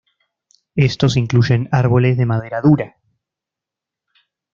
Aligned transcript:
Estos 0.87 1.15
incluyen 1.15 1.69
árboles 1.71 2.17
de 2.17 2.25
madera 2.25 2.59
dura. 2.59 2.95